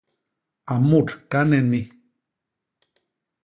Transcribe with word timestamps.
A 0.73 0.75
mut 0.87 1.07
kane 1.31 1.59
ni! 1.71 1.81